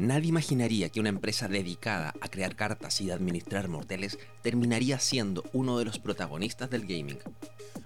[0.00, 5.78] Nadie imaginaría que una empresa dedicada a crear cartas y administrar morteles terminaría siendo uno
[5.78, 7.18] de los protagonistas del gaming.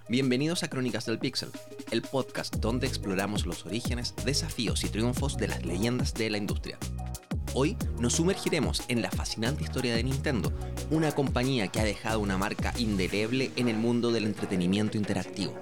[0.09, 1.49] Bienvenidos a Crónicas del Pixel,
[1.91, 6.79] el podcast donde exploramos los orígenes, desafíos y triunfos de las leyendas de la industria.
[7.53, 10.53] Hoy nos sumergiremos en la fascinante historia de Nintendo,
[10.93, 15.59] una compañía que ha dejado una marca indeleble en el mundo del entretenimiento interactivo.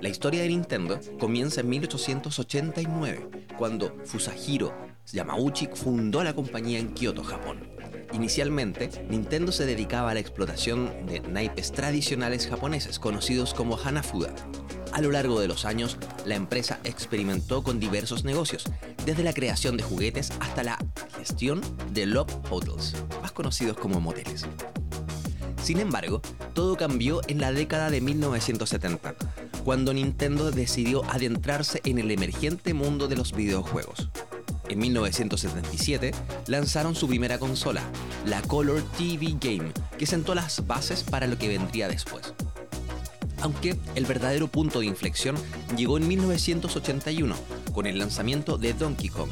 [0.00, 7.22] La historia de Nintendo comienza en 1889, cuando Fusahiro Yamauchi fundó la compañía en Kioto,
[7.22, 7.58] Japón.
[8.12, 14.34] Inicialmente, Nintendo se dedicaba a la explotación de naipes tradicionales japoneses conocidos como Hanafuda.
[14.92, 18.64] A lo largo de los años, la empresa experimentó con diversos negocios,
[19.06, 20.78] desde la creación de juguetes hasta la
[21.16, 21.60] gestión
[21.92, 24.46] de Love Hotels, más conocidos como moteles.
[25.62, 26.20] Sin embargo,
[26.54, 29.14] todo cambió en la década de 1970,
[29.64, 34.08] cuando Nintendo decidió adentrarse en el emergente mundo de los videojuegos.
[34.70, 36.12] En 1977
[36.46, 37.82] lanzaron su primera consola,
[38.24, 42.32] la Color TV Game, que sentó las bases para lo que vendría después.
[43.42, 45.34] Aunque el verdadero punto de inflexión
[45.76, 47.34] llegó en 1981,
[47.72, 49.30] con el lanzamiento de Donkey Kong,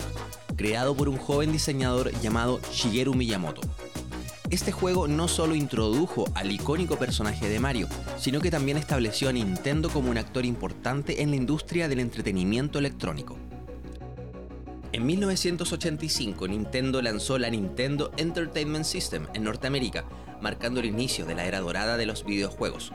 [0.56, 3.60] creado por un joven diseñador llamado Shigeru Miyamoto.
[4.50, 7.86] Este juego no solo introdujo al icónico personaje de Mario,
[8.18, 12.80] sino que también estableció a Nintendo como un actor importante en la industria del entretenimiento
[12.80, 13.38] electrónico.
[14.90, 20.06] En 1985 Nintendo lanzó la Nintendo Entertainment System en Norteamérica,
[20.40, 22.92] marcando el inicio de la era dorada de los videojuegos.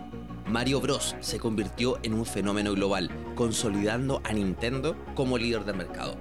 [0.47, 1.16] Mario Bros.
[1.19, 6.17] se convirtió en un fenómeno global, consolidando a Nintendo como líder del mercado.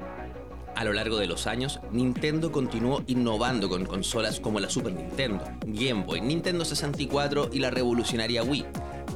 [0.77, 5.43] A lo largo de los años, Nintendo continuó innovando con consolas como la Super Nintendo,
[5.67, 8.67] Game Boy, Nintendo 64 y la revolucionaria Wii.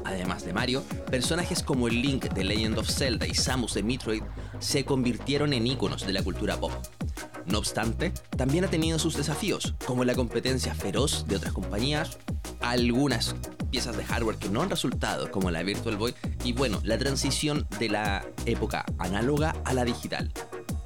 [0.06, 4.22] Además de Mario, personajes como Link de Legend of Zelda y Samus de Metroid
[4.60, 6.70] se convirtieron en íconos de la cultura pop.
[7.44, 12.18] No obstante, también ha tenido sus desafíos, como la competencia feroz de otras compañías,
[12.60, 13.34] algunas
[13.72, 16.14] piezas de hardware que no han resultado, como la Virtual Boy,
[16.44, 20.32] y bueno, la transición de la época análoga a la digital.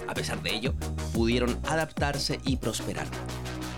[0.08, 0.74] A pesar de ello,
[1.12, 3.06] pudieron adaptarse y prosperar.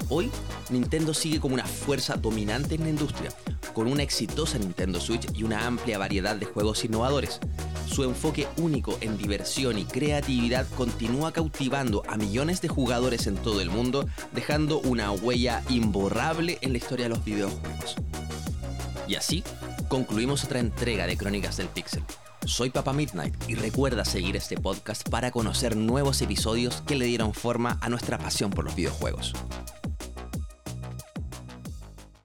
[0.09, 0.31] Hoy,
[0.71, 3.31] Nintendo sigue como una fuerza dominante en la industria,
[3.73, 7.41] con una exitosa Nintendo Switch y una amplia variedad de juegos innovadores.
[7.87, 13.61] Su enfoque único en diversión y creatividad continúa cautivando a millones de jugadores en todo
[13.61, 17.97] el mundo, dejando una huella imborrable en la historia de los videojuegos.
[19.09, 19.45] Y así,
[19.89, 22.03] concluimos otra entrega de Crónicas del Pixel.
[22.47, 27.35] Soy Papa Midnight y recuerda seguir este podcast para conocer nuevos episodios que le dieron
[27.35, 29.33] forma a nuestra pasión por los videojuegos.